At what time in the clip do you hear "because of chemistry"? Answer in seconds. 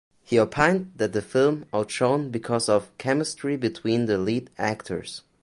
2.31-3.55